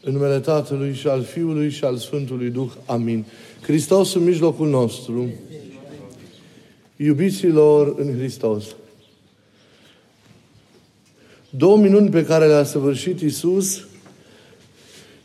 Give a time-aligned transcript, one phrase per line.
[0.00, 2.70] În numele Tatălui și al Fiului și al Sfântului Duh.
[2.86, 3.24] Amin.
[3.62, 5.28] Hristos în mijlocul nostru.
[6.96, 8.64] Iubiților în Hristos.
[11.50, 13.86] Două minuni pe care le-a săvârșit Isus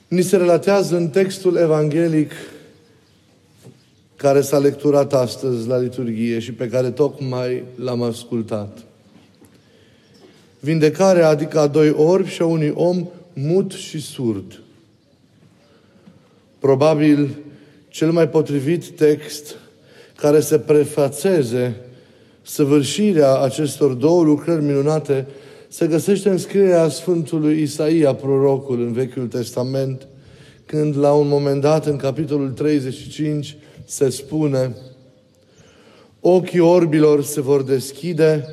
[0.08, 2.32] ni se relatează în textul evanghelic
[4.16, 8.78] care s-a lecturat astăzi la liturghie și pe care tocmai l-am ascultat.
[10.60, 14.62] Vindecarea, adică a doi orbi și a unui om mut și surd.
[16.60, 17.30] Probabil
[17.88, 19.56] cel mai potrivit text
[20.16, 21.76] care să prefațeze
[22.42, 25.28] săvârșirea acestor două lucrări minunate
[25.68, 30.08] se găsește în scrierea Sfântului Isaia, prorocul, în Vechiul Testament,
[30.66, 34.76] când la un moment dat, în capitolul 35, se spune
[36.20, 38.46] Ochii orbilor se vor deschide,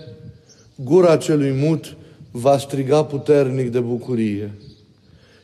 [0.84, 1.96] gura celui mut
[2.30, 4.52] va striga puternic de bucurie.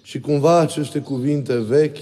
[0.06, 1.96] Și cumva aceste cuvinte vechi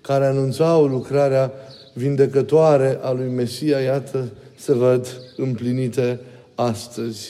[0.00, 1.52] care anunțau lucrarea
[1.92, 6.20] vindecătoare a lui Mesia, iată, se văd împlinite
[6.54, 7.28] astăzi.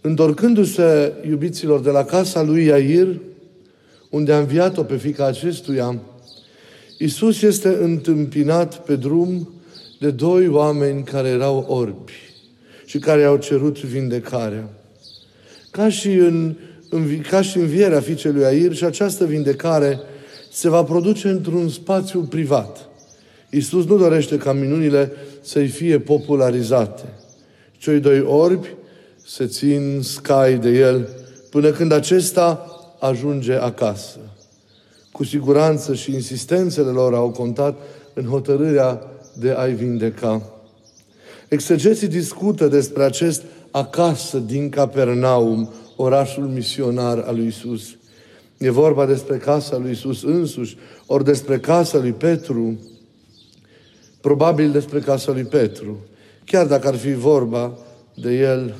[0.00, 3.20] Întorcându-se iubiților de la casa lui Iair,
[4.10, 6.00] unde a înviat-o pe fica acestuia,
[6.98, 9.48] Iisus este întâmpinat pe drum
[10.00, 12.12] de doi oameni care erau orbi
[12.84, 14.68] și care au cerut vindecarea.
[15.70, 16.54] Ca și în, în,
[17.28, 20.00] ca și învierea fiicei lui Air și această vindecare
[20.52, 22.88] se va produce într-un spațiu privat.
[23.50, 27.04] Iisus nu dorește ca minunile să-i fie popularizate.
[27.78, 28.68] Cei doi orbi
[29.26, 31.08] se țin scai de el
[31.50, 32.66] până când acesta
[33.00, 34.18] ajunge acasă.
[35.12, 37.78] Cu siguranță și insistențele lor au contat
[38.14, 39.02] în hotărârea
[39.38, 40.42] de a-i vindeca.
[41.48, 47.96] Exegeții discută despre acest acasă din Capernaum, orașul misionar al lui Isus.
[48.58, 52.78] E vorba despre casa lui Isus însuși, ori despre casa lui Petru,
[54.20, 55.98] probabil despre casa lui Petru,
[56.44, 57.78] chiar dacă ar fi vorba
[58.14, 58.74] de el.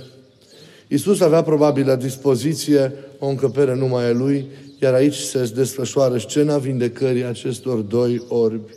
[0.89, 4.47] Isus avea probabil la dispoziție o încăpere numai a lui,
[4.81, 8.73] iar aici se desfășoară scena vindecării acestor doi orbi.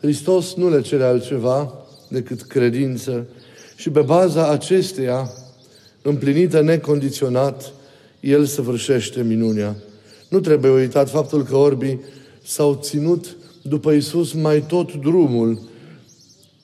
[0.00, 1.74] Hristos nu le cere altceva
[2.08, 3.26] decât credință
[3.76, 5.30] și pe baza acesteia,
[6.02, 7.72] împlinită necondiționat,
[8.20, 9.76] El săvârșește minunea.
[10.28, 12.00] Nu trebuie uitat faptul că orbii
[12.44, 15.60] s-au ținut după Isus mai tot drumul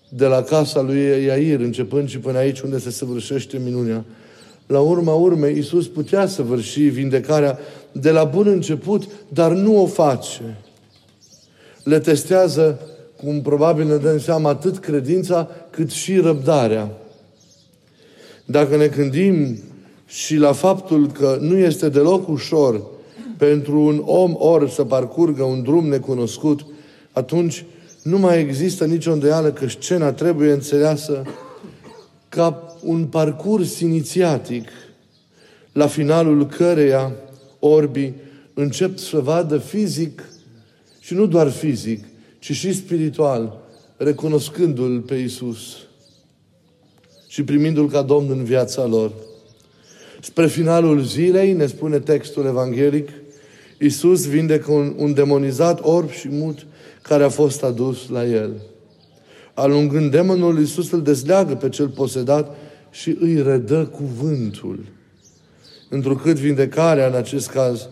[0.08, 4.04] de la casa lui Iair, începând și până aici unde se săvârșește minunea.
[4.66, 7.58] La urma urmei, Isus putea săvârși vindecarea
[7.92, 10.58] de la bun început, dar nu o face.
[11.84, 12.80] Le testează,
[13.16, 16.90] cum probabil ne dăm seama, atât credința cât și răbdarea.
[18.50, 19.58] Dacă ne gândim
[20.06, 22.82] și la faptul că nu este deloc ușor
[23.36, 26.66] pentru un om ori să parcurgă un drum necunoscut,
[27.12, 27.64] atunci
[28.02, 31.22] nu mai există nicio îndoială că scena trebuie înțeleasă
[32.28, 34.68] ca un parcurs inițiatic,
[35.72, 37.12] la finalul căreia
[37.58, 38.14] orbii
[38.54, 40.28] încep să vadă fizic
[41.00, 42.04] și nu doar fizic,
[42.38, 43.60] ci și spiritual,
[43.96, 45.87] recunoscându-L pe Isus
[47.28, 49.12] și primindu-L ca Domn în viața lor.
[50.20, 53.08] Spre finalul zilei, ne spune textul evanghelic,
[53.78, 56.66] Iisus vindecă un, un demonizat orb și mut
[57.02, 58.50] care a fost adus la el.
[59.54, 62.56] Alungând demonul, Iisus îl dezleagă pe cel posedat
[62.90, 64.84] și îi redă cuvântul.
[65.88, 67.88] Întrucât vindecarea, în acest caz,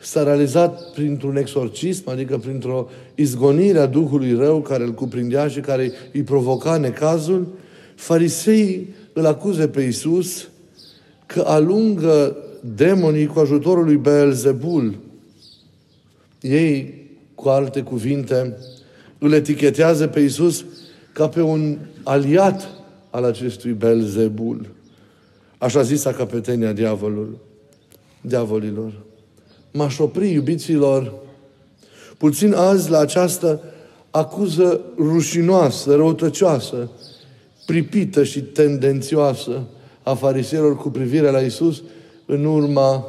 [0.00, 5.92] s-a realizat printr-un exorcism, adică printr-o izgonire a Duhului rău care îl cuprindea și care
[6.12, 7.46] îi provoca necazul,
[7.96, 10.48] fariseii îl acuze pe Iisus
[11.26, 12.36] că alungă
[12.74, 14.98] demonii cu ajutorul lui Beelzebul.
[16.40, 18.56] Ei, cu alte cuvinte,
[19.18, 20.64] îl etichetează pe Iisus
[21.12, 22.68] ca pe un aliat
[23.10, 24.66] al acestui Belzebul.
[25.58, 27.38] Așa zisa capetenia diavolul,
[28.20, 28.92] diavolilor.
[29.72, 31.12] M-aș opri, iubiților,
[32.16, 33.60] puțin azi la această
[34.10, 36.90] acuză rușinoasă, răutăcioasă,
[37.66, 39.62] pripită și tendențioasă
[40.02, 41.82] a fariseilor cu privire la Isus
[42.26, 43.04] în urma,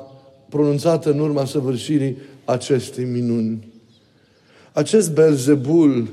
[0.50, 3.68] pronunțată în urma săvârșirii acestei minuni.
[4.72, 6.08] Acest Belzebul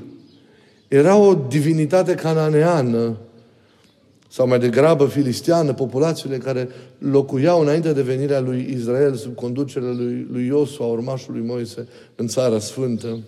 [0.87, 3.17] era o divinitate cananeană,
[4.29, 10.27] sau mai degrabă filistiană, populațiile care locuiau înainte de venirea lui Israel sub conducerea lui,
[10.31, 13.19] lui Iosua, urmașului Moise, în Țara Sfântă.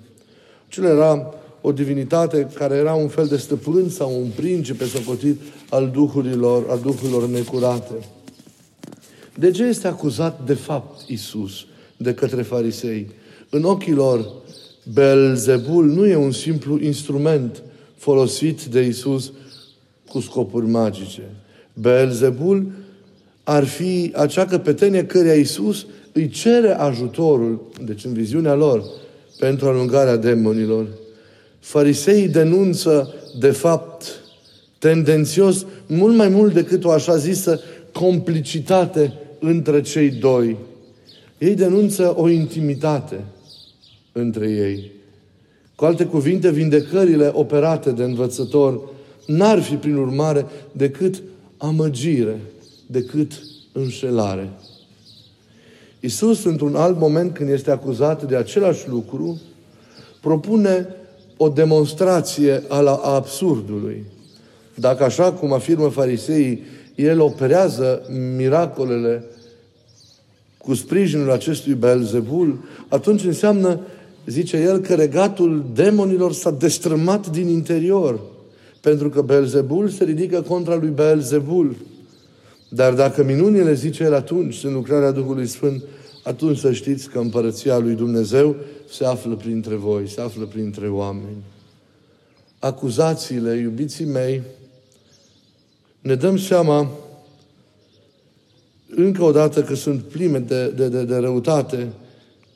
[0.68, 5.90] Acela era o divinitate care era un fel de stăpân sau un principe socotit al
[5.94, 7.94] duhurilor, al duhurilor necurate.
[9.36, 11.66] De ce este acuzat de fapt Isus
[11.98, 13.10] de către farisei.
[13.50, 14.32] În ochii lor,
[14.94, 17.64] Belzebul nu e un simplu instrument
[17.96, 19.32] folosit de Isus
[20.10, 21.22] cu scopuri magice.
[21.74, 22.72] Belzebul
[23.44, 28.84] ar fi acea căpetenie căreia Isus îi cere ajutorul, deci în viziunea lor,
[29.40, 30.88] pentru alungarea demonilor.
[31.68, 34.06] Fariseii denunță, de fapt,
[34.80, 37.60] tendențios, mult mai mult decât o așa zisă
[37.92, 40.58] complicitate între cei doi.
[41.38, 43.24] Ei denunță o intimitate
[44.12, 44.92] între ei.
[45.76, 48.90] Cu alte cuvinte, vindecările operate de învățător
[49.26, 51.22] n-ar fi, prin urmare, decât
[51.58, 52.40] amăgire,
[52.86, 53.32] decât
[53.72, 54.50] înșelare.
[56.00, 59.42] Isus, într-un alt moment, când este acuzat de același lucru,
[60.22, 60.88] propune
[61.38, 64.04] o demonstrație a, la, a absurdului.
[64.76, 66.64] Dacă așa cum afirmă fariseii,
[66.96, 68.02] el operează
[68.36, 69.24] miracolele
[70.58, 73.80] cu sprijinul acestui Belzebul, atunci înseamnă,
[74.26, 78.20] zice el, că regatul demonilor s-a destrămat din interior.
[78.82, 81.76] Pentru că Belzebul se ridică contra lui Belzebul.
[82.70, 85.84] Dar dacă minunile, zice el atunci, sunt lucrarea Duhului Sfânt,
[86.24, 88.56] atunci să știți că împărăția lui Dumnezeu
[88.90, 91.44] se află printre voi, se află printre oameni.
[92.60, 94.42] Acuzațiile, iubiții mei,
[96.00, 96.90] ne dăm seama
[98.96, 101.88] încă o dată că sunt pline de, de, de, de răutate,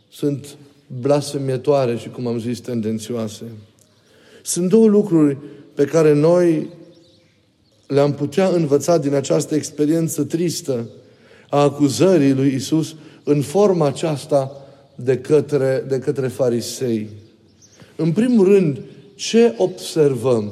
[0.09, 0.57] sunt
[0.99, 3.43] blasfemietoare și, cum am zis, tendențioase.
[4.43, 5.37] Sunt două lucruri
[5.73, 6.69] pe care noi
[7.87, 10.89] le-am putea învăța din această experiență tristă
[11.49, 14.51] a acuzării lui Isus în forma aceasta
[14.95, 17.09] de către, de către farisei.
[17.95, 18.81] În primul rând,
[19.15, 20.51] ce observăm?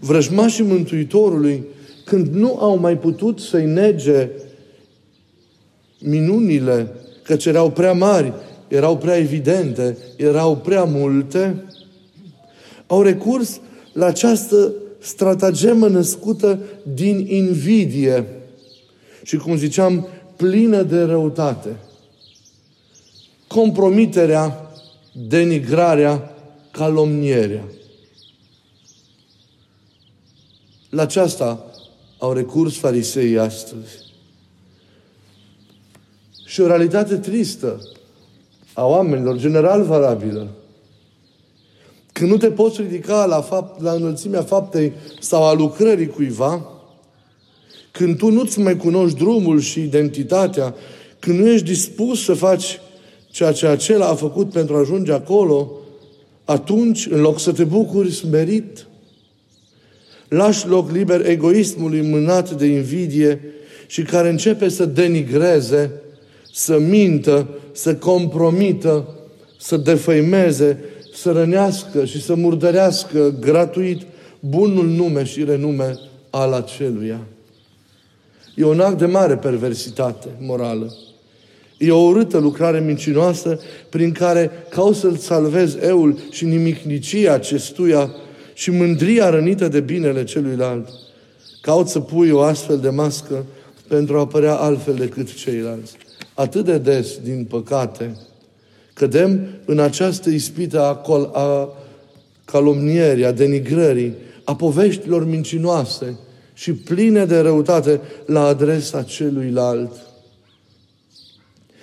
[0.00, 1.64] Vrăjmașii Mântuitorului,
[2.04, 4.28] când nu au mai putut să-i nege
[6.00, 6.92] minunile,
[7.22, 8.32] că erau prea mari,
[8.68, 11.64] erau prea evidente, erau prea multe,
[12.86, 13.60] au recurs
[13.92, 16.58] la această stratagemă născută
[16.94, 18.26] din invidie
[19.22, 21.76] și, cum ziceam, plină de răutate.
[23.52, 24.70] Compromiterea,
[25.12, 26.34] denigrarea,
[26.70, 27.64] calomnierea.
[30.90, 31.64] La aceasta
[32.18, 34.04] au recurs fariseii astăzi.
[36.44, 37.80] Și o realitate tristă
[38.72, 40.48] a oamenilor, general valabilă.
[42.12, 46.66] Când nu te poți ridica la, fapt, la înălțimea faptei sau a lucrării cuiva,
[47.90, 50.74] când tu nu-ți mai cunoști drumul și identitatea,
[51.18, 52.80] când nu ești dispus să faci
[53.32, 55.70] ceea ce acela a făcut pentru a ajunge acolo,
[56.44, 58.86] atunci, în loc să te bucuri smerit,
[60.28, 63.40] lași loc liber egoismului mânat de invidie
[63.86, 65.90] și care începe să denigreze,
[66.52, 69.08] să mintă, să compromită,
[69.58, 74.02] să defăimeze, să rănească și să murdărească gratuit
[74.40, 75.98] bunul nume și renume
[76.30, 77.20] al aceluia.
[78.56, 80.94] E un act de mare perversitate morală.
[81.84, 88.14] E o urâtă lucrare mincinoasă prin care cauți să-l salvezi eul și nimicnicia acestuia
[88.54, 90.88] și mândria rănită de binele celuilalt.
[91.60, 93.44] Caut să pui o astfel de mască
[93.88, 95.96] pentru a părea altfel decât ceilalți.
[96.34, 98.16] Atât de des, din păcate,
[98.94, 101.68] cădem în această ispită a, col- a
[102.44, 104.14] calomnierii, a denigrării,
[104.44, 106.18] a poveștilor mincinoase
[106.54, 110.11] și pline de răutate la adresa celuilalt.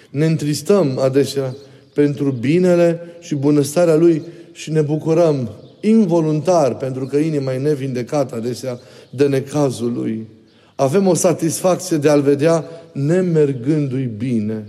[0.10, 1.56] Ne întristăm adesea
[1.94, 5.50] pentru binele și bunăstarea Lui și ne bucurăm
[5.82, 10.28] involuntar, pentru că inima e nevindecată adesea de necazul Lui.
[10.76, 14.68] Avem o satisfacție de a-L vedea nemergându-i bine.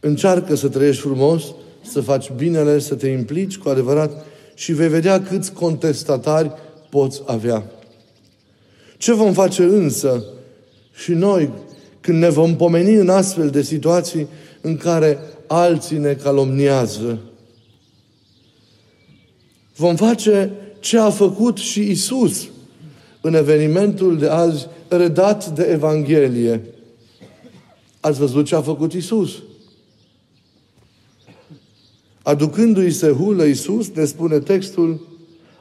[0.00, 1.42] Încearcă să trăiești frumos,
[1.82, 6.52] să faci binele, să te implici cu adevărat și vei vedea câți contestatari
[6.90, 7.70] poți avea.
[8.96, 10.24] Ce vom face însă
[10.94, 11.50] și noi
[12.08, 14.26] când ne vom pomeni în astfel de situații
[14.60, 17.18] în care alții ne calomniază?
[19.76, 20.50] Vom face
[20.80, 22.48] ce a făcut și Isus
[23.20, 26.60] în evenimentul de azi redat de Evanghelie.
[28.00, 29.42] Ați văzut ce a făcut Isus?
[32.22, 35.06] Aducându-i se hulă Iisus, ne spune textul,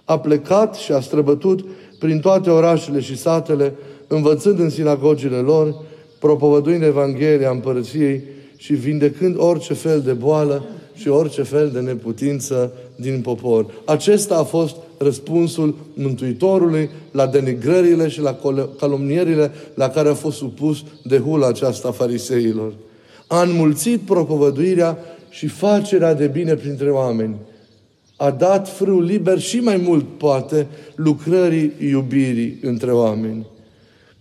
[0.03, 1.65] a plecat și a străbătut
[1.99, 3.73] prin toate orașele și satele,
[4.07, 5.85] învățând în sinagogile lor,
[6.19, 8.21] propovăduind Evanghelia Împărăției
[8.55, 13.65] și vindecând orice fel de boală și orice fel de neputință din popor.
[13.85, 18.39] Acesta a fost răspunsul Mântuitorului la denigrările și la
[18.79, 22.73] calomnierile la care a fost supus de hula aceasta fariseilor.
[23.27, 24.97] A înmulțit propovăduirea
[25.29, 27.35] și facerea de bine printre oameni.
[28.15, 33.47] A dat frâu liber și mai mult, poate, lucrării iubirii între oameni.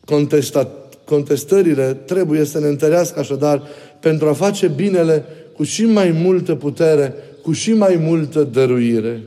[0.05, 3.63] Contestat, contestările trebuie să ne întărească așadar
[4.01, 9.23] pentru a face binele cu și mai multă putere, cu și mai multă dăruire.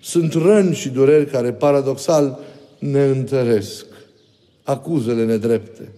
[0.00, 2.38] Sunt răni și dureri care, paradoxal,
[2.78, 3.86] ne întăresc.
[4.62, 5.88] Acuzele nedrepte.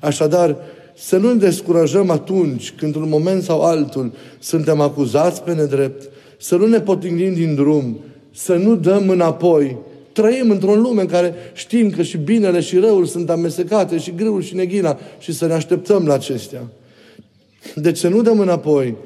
[0.00, 0.56] Așadar,
[0.96, 6.56] să nu ne descurajăm atunci când, într-un moment sau altul, suntem acuzați pe nedrept, să
[6.56, 7.98] nu ne potignim din drum,
[8.34, 9.76] să nu dăm înapoi.
[10.12, 14.42] Trăim într-o lume în care știm că și binele și răul sunt amestecate, și greul
[14.42, 16.68] și neghina, și să ne așteptăm la acestea.
[17.74, 18.96] Deci să nu dăm înapoi,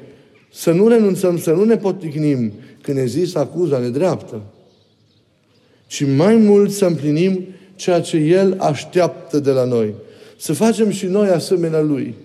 [0.53, 4.41] să nu renunțăm, să nu ne potignim când există acuza nedreaptă,
[5.87, 7.45] ci mai mult să împlinim
[7.75, 9.93] ceea ce El așteaptă de la noi.
[10.37, 12.15] Să facem și noi asemenea Lui,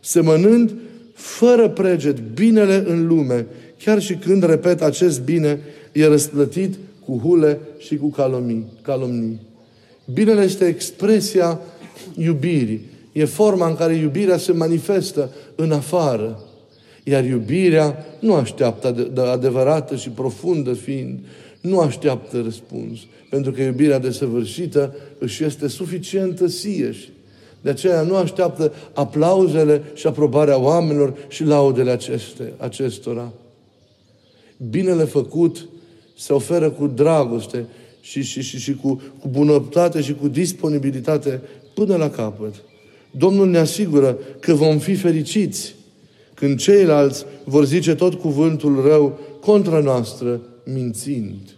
[0.00, 0.74] semănând
[1.14, 3.46] fără preget binele în lume,
[3.84, 5.60] chiar și când, repet, acest bine
[5.92, 6.74] e răsplătit
[7.04, 8.66] cu hule și cu calomii.
[8.82, 9.40] calomnii.
[10.12, 11.60] Binele este expresia
[12.16, 12.90] iubirii.
[13.12, 16.42] E forma în care iubirea se manifestă în afară.
[17.04, 21.18] Iar iubirea nu așteaptă de adevărată și profundă fiind,
[21.60, 22.98] nu așteaptă răspuns.
[23.30, 27.12] Pentru că iubirea desăvârșită își este suficientă sieși.
[27.60, 33.32] De aceea nu așteaptă aplauzele și aprobarea oamenilor și laudele aceste, acestora.
[34.70, 35.68] Binele făcut
[36.22, 37.66] se oferă cu dragoste
[38.00, 41.40] și, și, și, și cu, cu bunătate și cu disponibilitate
[41.74, 42.54] până la capăt.
[43.10, 45.74] Domnul ne asigură că vom fi fericiți
[46.34, 51.56] când ceilalți vor zice tot cuvântul rău contra noastră, mințind.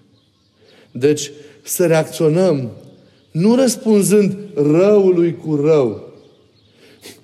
[0.90, 1.30] Deci,
[1.62, 2.70] să reacționăm
[3.30, 6.12] nu răspunzând răului cu rău,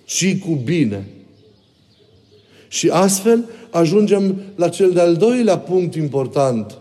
[0.04, 1.08] ci cu bine.
[2.68, 6.79] Și astfel ajungem la cel de-al doilea punct important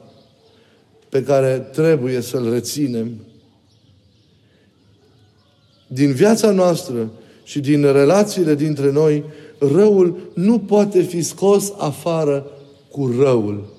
[1.09, 3.11] pe care trebuie să-l reținem.
[5.87, 7.11] Din viața noastră
[7.43, 9.23] și din relațiile dintre noi,
[9.59, 12.45] răul nu poate fi scos afară
[12.91, 13.73] cu răul.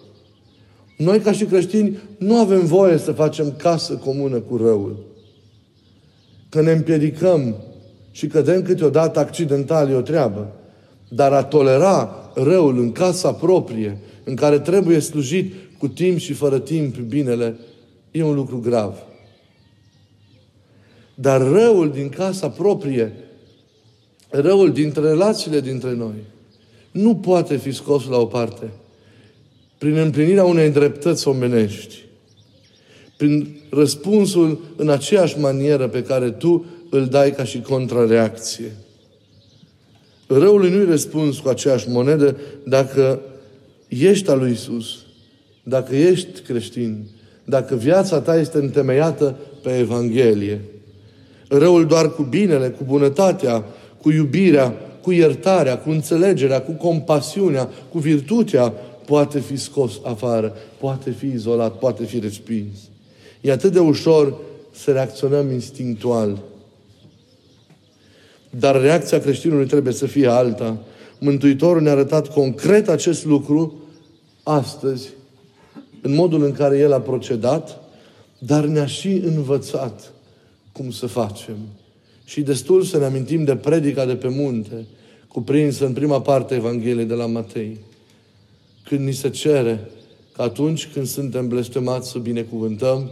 [0.97, 5.05] Noi, ca și creștini, nu avem voie să facem casă comună cu răul.
[6.49, 7.57] Că ne împiedicăm
[8.11, 10.53] și cădem câteodată accidental, e o treabă.
[11.09, 16.59] Dar a tolera răul în casa proprie, în care trebuie slujit cu timp și fără
[16.59, 17.57] timp binele,
[18.11, 18.95] e un lucru grav.
[21.15, 23.13] Dar răul din casa proprie
[24.29, 26.15] răul dintre relațiile dintre noi
[26.91, 28.71] nu poate fi scos la o parte
[29.79, 32.05] prin împlinirea unei dreptăți omenești,
[33.17, 38.73] prin răspunsul în aceeași manieră pe care tu îl dai ca și contrareacție.
[40.27, 43.21] Răului nu-i răspuns cu aceeași monedă dacă
[43.89, 44.99] ești al lui Isus,
[45.71, 47.07] dacă ești creștin,
[47.45, 50.61] dacă viața ta este întemeiată pe Evanghelie.
[51.49, 53.65] Răul doar cu binele, cu bunătatea,
[54.03, 58.73] cu iubirea, cu iertarea, cu înțelegerea, cu compasiunea, cu virtutea,
[59.07, 62.77] poate fi scos afară, poate fi izolat, poate fi respins.
[63.41, 64.35] E atât de ușor
[64.75, 66.43] să reacționăm instinctual.
[68.50, 70.77] Dar reacția creștinului trebuie să fie alta.
[71.19, 73.75] Mântuitorul ne-a arătat concret acest lucru
[74.43, 75.09] astăzi,
[76.02, 77.80] în modul în care El a procedat,
[78.38, 80.12] dar ne-a și învățat
[80.73, 81.57] cum să facem.
[82.25, 84.87] Și destul să ne amintim de predica de pe munte,
[85.28, 87.78] cuprinsă în prima parte Evangheliei de la Matei.
[88.85, 89.90] Când ni se cere
[90.33, 93.11] că atunci când suntem blestemați să binecuvântăm,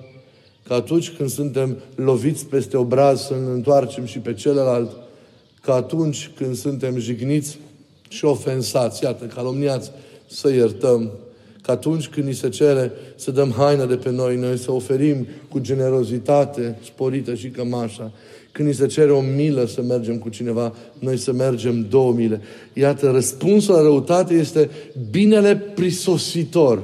[0.63, 4.97] că atunci când suntem loviți peste obraz să ne întoarcem și pe celălalt,
[5.61, 7.59] că atunci când suntem jigniți
[8.09, 9.91] și ofensați, iată, calomniați,
[10.27, 11.11] să iertăm,
[11.69, 15.27] că atunci când ni se cere să dăm haină de pe noi, noi să oferim
[15.49, 18.13] cu generozitate sporită și cămașa,
[18.53, 22.41] când ni se cere o milă să mergem cu cineva, noi să mergem două mile.
[22.73, 24.71] Iată, răspunsul la răutate este
[25.11, 26.83] binele prisositor.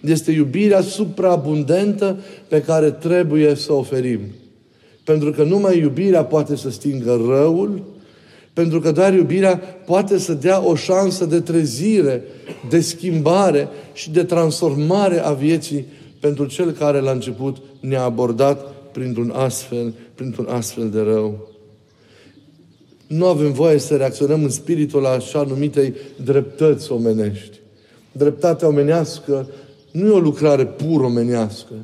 [0.00, 4.20] Este iubirea supraabundentă pe care trebuie să oferim.
[5.04, 7.82] Pentru că numai iubirea poate să stingă răul,
[8.58, 12.22] pentru că doar iubirea poate să dea o șansă de trezire,
[12.68, 15.86] de schimbare și de transformare a vieții
[16.20, 21.48] pentru cel care la început ne-a abordat printr-un astfel, printr-un astfel de rău.
[23.06, 27.58] Nu avem voie să reacționăm în spiritul așa numitei dreptăți omenești.
[28.12, 29.48] Dreptatea omenească
[29.90, 31.74] nu e o lucrare pur omenească.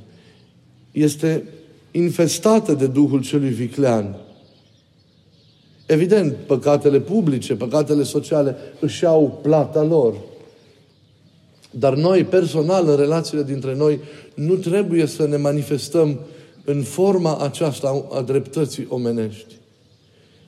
[0.93, 1.45] este
[1.91, 4.17] infestată de Duhul celui viclean.
[5.87, 10.15] Evident, păcatele publice, păcatele sociale își au plata lor.
[11.71, 14.01] Dar noi, personal, în relațiile dintre noi,
[14.35, 16.19] nu trebuie să ne manifestăm
[16.65, 19.55] în forma aceasta a dreptății omenești.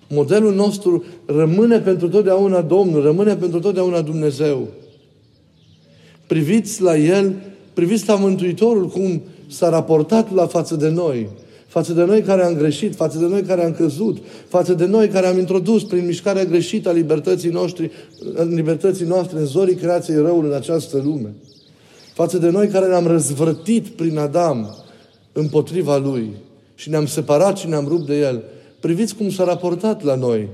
[0.09, 4.69] Modelul nostru rămâne pentru totdeauna Domnul, rămâne pentru totdeauna Dumnezeu.
[6.27, 7.35] Priviți la El,
[7.73, 11.29] priviți la Mântuitorul cum s-a raportat la față de noi
[11.77, 14.19] față de noi care am greșit, față de noi care am căzut,
[14.49, 17.91] față de noi care am introdus prin mișcarea greșită a libertății, noștri,
[18.49, 21.35] libertății noastre în zorii creației răului în această lume.
[22.15, 24.77] Față de noi care ne-am răzvrătit prin Adam
[25.33, 26.31] împotriva lui
[26.75, 28.43] și ne-am separat și ne-am rupt de el.
[28.81, 30.49] Priviți cum s-a raportat la noi.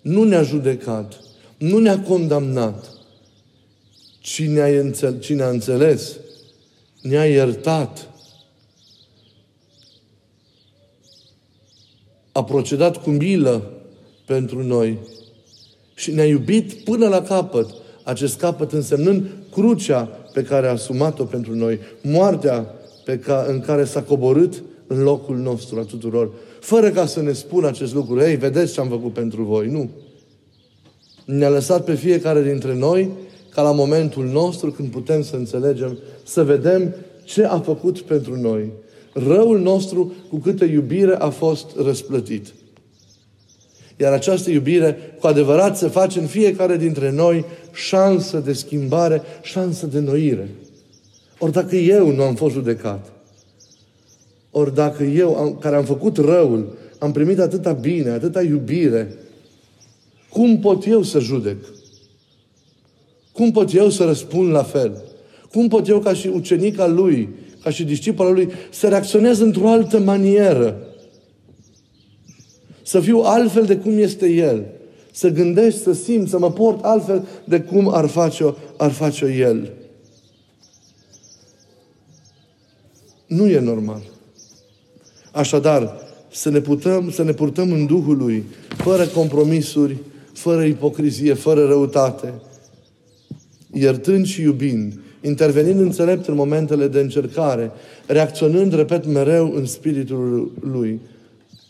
[0.00, 1.20] Nu ne-a judecat,
[1.58, 2.84] nu ne-a condamnat,
[4.20, 6.12] ci ne-a, înțeles, ci ne-a înțeles,
[7.02, 8.10] ne-a iertat,
[12.36, 13.70] a procedat cu milă
[14.26, 14.98] pentru noi
[15.94, 17.66] și ne-a iubit până la capăt.
[18.02, 20.02] Acest capăt însemnând crucea
[20.32, 22.66] pe care a asumat-o pentru noi, moartea
[23.04, 27.32] pe ca, în care s-a coborât în locul nostru a tuturor, fără ca să ne
[27.32, 28.20] spună acest lucru.
[28.20, 29.68] Ei, vedeți ce am făcut pentru voi.
[29.68, 29.90] Nu.
[31.24, 33.10] Ne-a lăsat pe fiecare dintre noi
[33.50, 38.72] ca la momentul nostru, când putem să înțelegem, să vedem ce a făcut pentru noi
[39.24, 42.54] răul nostru cu câtă iubire a fost răsplătit.
[43.96, 49.86] Iar această iubire, cu adevărat, se face în fiecare dintre noi șansă de schimbare, șansă
[49.86, 50.48] de noire.
[51.38, 53.12] Ori dacă eu nu am fost judecat,
[54.50, 59.14] ori dacă eu, am, care am făcut răul, am primit atâta bine, atâta iubire,
[60.28, 61.56] cum pot eu să judec?
[63.32, 65.02] Cum pot eu să răspund la fel?
[65.52, 67.28] Cum pot eu, ca și ucenica lui,
[67.66, 70.76] ca și discipolul lui, să reacționez într-o altă manieră.
[72.82, 74.66] Să fiu altfel de cum este el.
[75.12, 79.72] Să gândesc, să simt, să mă port altfel de cum ar face-o, ar face-o el.
[83.26, 84.02] Nu e normal.
[85.32, 85.96] Așadar,
[86.30, 88.44] să ne, putem, să ne purtăm în Duhul Lui,
[88.76, 89.96] fără compromisuri,
[90.32, 92.34] fără ipocrizie, fără răutate,
[93.72, 97.70] iertând și iubind, intervenind înțelept în momentele de încercare,
[98.06, 101.00] reacționând, repet, mereu în spiritul lui,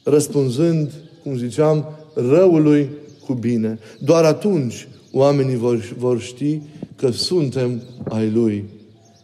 [0.05, 0.91] răspunzând,
[1.23, 2.89] cum ziceam, răului
[3.27, 3.79] cu bine.
[3.99, 6.61] Doar atunci oamenii vor, vor ști
[6.97, 8.65] că suntem ai Lui.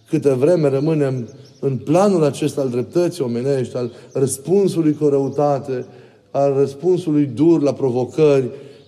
[0.08, 1.28] Câte vreme rămânem
[1.60, 5.84] în planul acesta al dreptății omenești, al răspunsului cu răutate,
[6.30, 8.44] al răspunsului dur la provocări,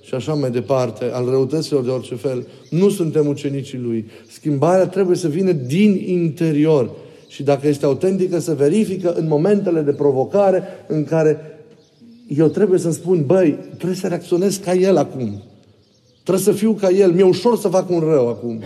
[0.06, 4.06] și așa mai departe, al răutăților de orice fel, nu suntem ucenicii Lui.
[4.30, 6.90] Schimbarea trebuie să vină din interior.
[7.28, 11.58] Și dacă este autentică, să verifică în momentele de provocare în care
[12.28, 15.42] eu trebuie să-mi spun, băi, trebuie să reacționez ca El acum.
[16.22, 17.12] Trebuie să fiu ca El.
[17.12, 18.62] Mi-e ușor să fac un rău acum.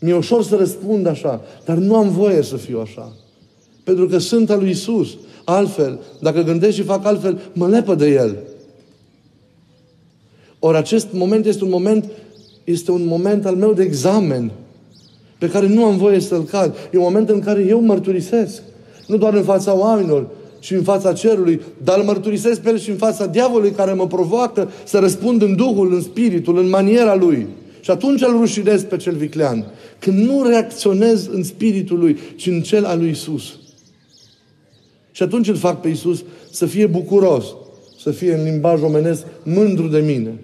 [0.00, 1.40] Mi-e ușor să răspund așa.
[1.64, 3.12] Dar nu am voie să fiu așa.
[3.84, 5.16] Pentru că sunt al lui Isus.
[5.44, 8.36] Altfel, dacă gândesc și fac altfel, mă lepă de El.
[10.58, 12.04] Ori acest moment este un moment,
[12.64, 14.50] este un moment al meu de examen
[15.38, 16.76] pe care nu am voie să-l cad.
[16.92, 18.62] E un moment în care eu mărturisesc.
[19.06, 20.26] Nu doar în fața oamenilor,
[20.58, 24.06] ci în fața cerului, dar îl mărturisesc pe el și în fața diavolului care mă
[24.06, 27.46] provoacă să răspund în Duhul, în Spiritul, în maniera lui.
[27.80, 29.64] Și atunci îl rușinez pe cel viclean.
[29.98, 33.58] Când nu reacționez în Spiritul lui, ci în cel al lui Isus.
[35.10, 37.44] Și atunci îl fac pe Isus să fie bucuros,
[38.08, 40.40] să fie în limbaj omenesc mândru de mine.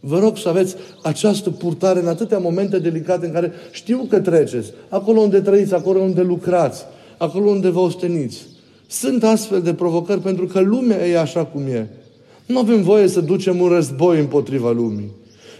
[0.00, 4.72] Vă rog să aveți această purtare în atâtea momente delicate în care știu că treceți,
[4.88, 6.84] acolo unde trăiți, acolo unde lucrați,
[7.18, 8.46] acolo unde vă osteniți.
[8.86, 11.88] Sunt astfel de provocări pentru că lumea e așa cum e.
[12.46, 15.10] Nu avem voie să ducem un război împotriva lumii.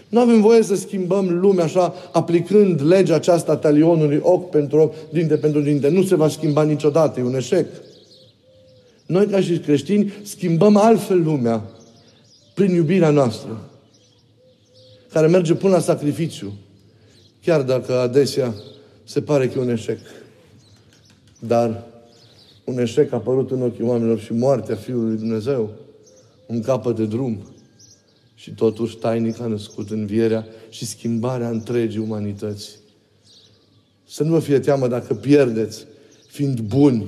[0.09, 4.95] Nu avem voie să schimbăm lumea așa, aplicând legea aceasta a talionului ochi pentru ochi,
[5.11, 5.89] dinte pentru dinte.
[5.89, 7.65] Nu se va schimba niciodată, e un eșec.
[9.09, 11.63] Noi, ca și creștini, schimbăm altfel lumea
[12.53, 13.69] prin iubirea noastră
[15.11, 16.53] care merge până la sacrificiu,
[17.41, 18.53] chiar dacă adesea
[19.03, 19.99] se pare că e un eșec.
[21.39, 21.83] Dar
[22.63, 25.71] un eșec a apărut în ochii oamenilor și moartea Fiului Dumnezeu,
[26.47, 27.41] un capăt de drum.
[28.35, 32.69] Și totuși tainic a născut învierea și schimbarea întregii umanități.
[34.07, 35.85] Să nu vă fie teamă dacă pierdeți,
[36.27, 37.05] fiind buni,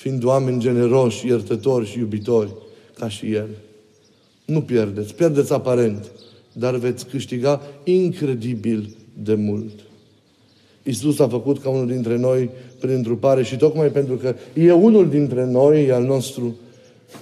[0.00, 2.50] fiind oameni generoși, iertători și iubitori,
[2.98, 3.48] ca și El.
[4.44, 6.10] Nu pierdeți, pierdeți aparent
[6.52, 9.72] dar veți câștiga incredibil de mult.
[10.82, 15.08] Iisus a făcut ca unul dintre noi prin întrupare și tocmai pentru că e unul
[15.08, 16.56] dintre noi, e al nostru,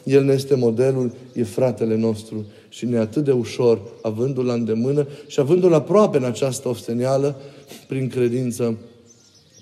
[0.05, 5.07] El ne este modelul, e fratele nostru și ne atât de ușor, avându-L la îndemână
[5.27, 7.41] și avându-L aproape în această osteneală,
[7.89, 8.79] prin credință,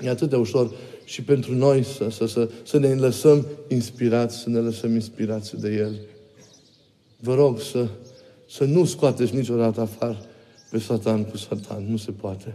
[0.01, 0.71] e atât de ușor
[1.07, 5.75] și pentru noi să, să, să, să ne lăsăm inspirați, să ne lăsăm inspirați de
[5.75, 6.01] El.
[7.21, 7.89] Vă rog să,
[8.49, 10.19] să nu scoateți niciodată afară
[10.71, 11.87] pe Satan cu Satan.
[11.91, 12.55] Nu se poate.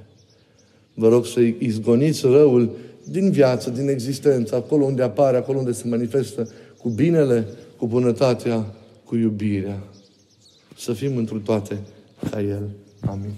[0.93, 2.71] Vă rog să izgoniți răul
[3.03, 8.73] din viață, din existență, acolo unde apare, acolo unde se manifestă, cu binele, cu bunătatea,
[9.03, 9.83] cu iubirea.
[10.77, 11.79] Să fim într toate
[12.29, 12.69] ca El.
[12.99, 13.33] Amin.